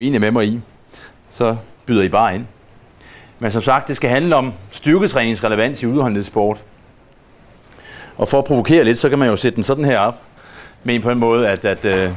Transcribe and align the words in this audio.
enige 0.00 0.20
med 0.20 0.30
mig 0.30 0.46
i, 0.46 0.60
så 1.30 1.56
byder 1.86 2.02
I 2.02 2.08
bare 2.08 2.34
ind. 2.34 2.46
Men 3.38 3.50
som 3.50 3.62
sagt, 3.62 3.88
det 3.88 3.96
skal 3.96 4.10
handle 4.10 4.36
om 4.36 4.52
styrketræningens 4.70 5.44
relevans 5.44 5.82
i 5.82 5.86
udholdenhedssport. 5.86 6.64
Og 8.16 8.28
for 8.28 8.38
at 8.38 8.44
provokere 8.44 8.84
lidt, 8.84 8.98
så 8.98 9.08
kan 9.08 9.18
man 9.18 9.28
jo 9.28 9.36
sætte 9.36 9.56
den 9.56 9.64
sådan 9.64 9.84
her 9.84 9.98
op. 9.98 10.22
Men 10.84 11.02
på 11.02 11.10
en 11.10 11.18
måde, 11.18 11.48
at, 11.48 11.64
at 11.64 11.84
øh, 11.84 12.10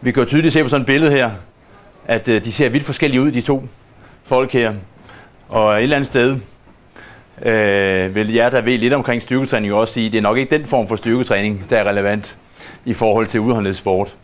vi 0.00 0.12
kan 0.12 0.22
jo 0.22 0.28
tydeligt 0.28 0.52
se 0.52 0.62
på 0.62 0.68
sådan 0.68 0.80
et 0.80 0.86
billede 0.86 1.10
her, 1.10 1.30
at 2.04 2.28
øh, 2.28 2.44
de 2.44 2.52
ser 2.52 2.68
vidt 2.68 2.84
forskellige 2.84 3.22
ud, 3.22 3.30
de 3.30 3.40
to 3.40 3.68
folk 4.24 4.52
her. 4.52 4.74
Og 5.48 5.76
et 5.76 5.82
eller 5.82 5.96
andet 5.96 6.06
sted 6.06 6.30
øh, 7.42 8.14
vil 8.14 8.32
jeg, 8.32 8.52
der 8.52 8.60
ved 8.60 8.78
lidt 8.78 8.94
omkring 8.94 9.22
styrketræning, 9.22 9.68
jo 9.70 9.80
også 9.80 9.94
sige, 9.94 10.06
at 10.06 10.12
det 10.12 10.18
er 10.18 10.22
nok 10.22 10.38
ikke 10.38 10.58
den 10.58 10.66
form 10.66 10.88
for 10.88 10.96
styrketræning, 10.96 11.66
der 11.70 11.76
er 11.76 11.88
relevant 11.88 12.38
i 12.84 12.94
forhold 12.94 13.26
til 13.26 13.40
udholdenhedssport. 13.40 14.16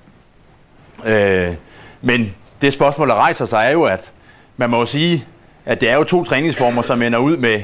Øh, 1.06 1.54
men 2.02 2.34
det 2.64 2.72
spørgsmål, 2.72 3.08
der 3.08 3.14
rejser 3.14 3.44
sig, 3.44 3.66
er 3.66 3.70
jo, 3.70 3.82
at 3.82 4.12
man 4.56 4.70
må 4.70 4.78
jo 4.78 4.86
sige, 4.86 5.24
at 5.64 5.80
det 5.80 5.90
er 5.90 5.94
jo 5.94 6.04
to 6.04 6.24
træningsformer, 6.24 6.82
som 6.82 7.02
ender 7.02 7.18
ud 7.18 7.36
med, 7.36 7.62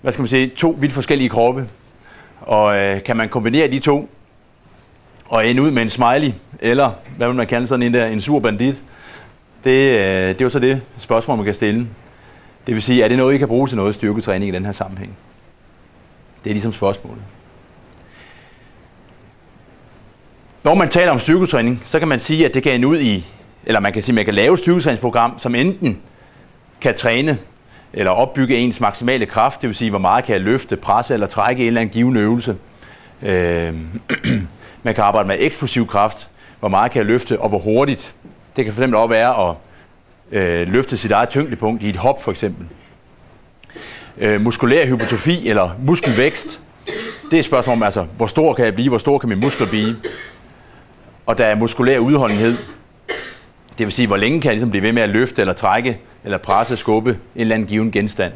hvad 0.00 0.12
skal 0.12 0.22
man 0.22 0.28
sige, 0.28 0.48
to 0.48 0.76
vidt 0.80 0.92
forskellige 0.92 1.28
kroppe. 1.28 1.68
Og 2.40 2.76
øh, 2.76 3.02
kan 3.02 3.16
man 3.16 3.28
kombinere 3.28 3.70
de 3.70 3.78
to, 3.78 4.10
og 5.28 5.46
ende 5.46 5.62
ud 5.62 5.70
med 5.70 5.82
en 5.82 5.90
smiley, 5.90 6.32
eller 6.60 6.90
hvad 7.16 7.26
vil 7.26 7.36
man 7.36 7.46
kalde 7.46 7.66
sådan 7.66 7.82
en 7.82 7.94
der, 7.94 8.06
en 8.06 8.20
sur 8.20 8.40
bandit, 8.40 8.82
det, 9.64 9.70
øh, 9.70 10.28
det 10.28 10.40
er 10.40 10.44
jo 10.44 10.48
så 10.48 10.58
det 10.58 10.82
spørgsmål, 10.98 11.36
man 11.36 11.44
kan 11.44 11.54
stille. 11.54 11.88
Det 12.66 12.74
vil 12.74 12.82
sige, 12.82 13.02
er 13.02 13.08
det 13.08 13.18
noget, 13.18 13.34
I 13.34 13.38
kan 13.38 13.48
bruge 13.48 13.68
til 13.68 13.76
noget 13.76 13.94
styrketræning 13.94 14.48
i 14.48 14.54
den 14.54 14.64
her 14.64 14.72
sammenhæng? 14.72 15.16
Det 16.44 16.50
er 16.50 16.54
ligesom 16.54 16.72
spørgsmålet. 16.72 17.22
Når 20.64 20.74
man 20.74 20.88
taler 20.88 21.12
om 21.12 21.18
styrketræning, 21.18 21.82
så 21.84 21.98
kan 21.98 22.08
man 22.08 22.18
sige, 22.18 22.46
at 22.46 22.54
det 22.54 22.62
kan 22.62 22.72
ende 22.72 22.88
ud 22.88 23.00
i, 23.00 23.24
eller 23.66 23.80
man 23.80 23.92
kan 23.92 24.02
sige, 24.02 24.14
man 24.14 24.24
kan 24.24 24.34
lave 24.34 24.54
et 24.54 24.58
styrketræningsprogram, 24.58 25.38
som 25.38 25.54
enten 25.54 26.02
kan 26.80 26.94
træne 26.94 27.38
eller 27.92 28.10
opbygge 28.10 28.56
ens 28.56 28.80
maksimale 28.80 29.26
kraft, 29.26 29.62
det 29.62 29.68
vil 29.68 29.76
sige, 29.76 29.90
hvor 29.90 29.98
meget 29.98 30.24
kan 30.24 30.32
jeg 30.32 30.40
løfte, 30.40 30.76
presse 30.76 31.14
eller 31.14 31.26
trække 31.26 31.62
en 31.62 31.66
eller 31.66 31.80
anden 31.80 31.92
given 31.92 32.16
øvelse. 32.16 32.56
Øh, 33.22 33.74
man 34.82 34.94
kan 34.94 35.04
arbejde 35.04 35.28
med 35.28 35.36
eksplosiv 35.38 35.86
kraft, 35.86 36.28
hvor 36.60 36.68
meget 36.68 36.92
kan 36.92 36.98
jeg 36.98 37.06
løfte, 37.06 37.40
og 37.40 37.48
hvor 37.48 37.58
hurtigt. 37.58 38.14
Det 38.56 38.64
kan 38.64 38.74
fx 38.74 38.80
også 38.80 39.06
være 39.06 39.48
at 39.48 39.56
øh, 40.32 40.68
løfte 40.68 40.96
sit 40.96 41.10
eget 41.10 41.28
tyngdepunkt 41.28 41.82
i 41.82 41.88
et 41.88 41.96
hop 41.96 42.22
for 42.22 42.30
eksempel. 42.30 42.66
Øh, 44.18 44.40
muskulær 44.40 44.86
hypotrofi 44.86 45.48
eller 45.48 45.70
muskelvækst, 45.82 46.60
det 47.30 47.36
er 47.36 47.38
et 47.38 47.44
spørgsmål 47.44 47.72
om, 47.76 47.82
altså, 47.82 48.06
hvor 48.16 48.26
stor 48.26 48.54
kan 48.54 48.64
jeg 48.64 48.74
blive, 48.74 48.88
hvor 48.88 48.98
stor 48.98 49.18
kan 49.18 49.28
min 49.28 49.40
muskler 49.40 49.66
blive. 49.66 49.96
Og 51.26 51.38
der 51.38 51.44
er 51.44 51.54
muskulær 51.54 51.98
udholdenhed, 51.98 52.56
det 53.78 53.86
vil 53.86 53.92
sige, 53.92 54.06
hvor 54.06 54.16
længe 54.16 54.40
kan 54.40 54.48
jeg 54.48 54.54
ligesom 54.54 54.70
blive 54.70 54.82
ved 54.82 54.92
med 54.92 55.02
at 55.02 55.08
løfte 55.08 55.40
eller 55.40 55.52
trække 55.52 55.98
eller 56.24 56.38
presse, 56.38 56.76
skubbe 56.76 57.10
en 57.10 57.40
eller 57.40 57.54
anden 57.54 57.68
given 57.68 57.90
genstand 57.90 58.32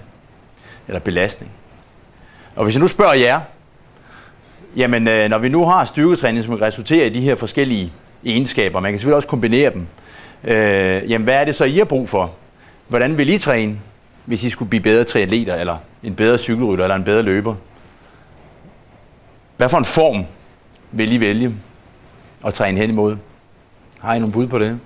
eller 0.89 1.00
belastning. 1.00 1.53
Og 2.56 2.64
hvis 2.64 2.75
jeg 2.75 2.81
nu 2.81 2.89
spørger 2.89 3.14
jer, 3.14 3.41
jamen 4.77 5.09
øh, 5.09 5.31
når 5.31 5.39
vi 5.39 5.48
nu 5.48 5.64
har 5.64 5.84
styrketræning, 5.84 6.44
som 6.44 6.55
resulterer 6.55 7.06
i 7.06 7.09
de 7.09 7.20
her 7.20 7.36
forskellige 7.36 7.92
egenskaber, 8.25 8.81
man 8.81 8.92
kan 8.92 8.98
selvfølgelig 8.98 9.16
også 9.16 9.28
kombinere 9.28 9.72
dem, 9.72 9.86
øh, 10.44 11.11
jamen 11.11 11.25
hvad 11.25 11.34
er 11.34 11.44
det 11.44 11.55
så, 11.55 11.64
I 11.64 11.78
har 11.78 11.84
brug 11.84 12.09
for? 12.09 12.33
Hvordan 12.89 13.19
vil 13.19 13.28
I 13.28 13.39
træne, 13.39 13.78
hvis 14.25 14.44
I 14.44 14.50
skulle 14.50 14.69
blive 14.69 14.83
bedre 14.83 15.05
triatleter, 15.05 15.55
eller 15.55 15.77
en 16.03 16.14
bedre 16.14 16.39
cykelrytter, 16.39 16.84
eller 16.84 16.97
en 16.97 17.05
bedre 17.05 17.22
løber? 17.22 17.55
Hvad 19.56 19.69
for 19.69 19.78
en 19.78 19.84
form 19.84 20.25
vil 20.92 21.12
I 21.12 21.20
vælge 21.20 21.55
at 22.47 22.55
træne 22.55 22.78
hen 22.78 22.91
imod? 22.91 23.16
Har 24.00 24.14
I 24.14 24.19
nogle 24.19 24.33
bud 24.33 24.47
på 24.47 24.59
det? 24.59 24.81